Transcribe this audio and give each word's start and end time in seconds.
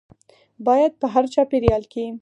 باید 0.67 0.91
په 1.01 1.05
هر 1.13 1.25
چاپیریال 1.33 1.83
کې 1.91 2.05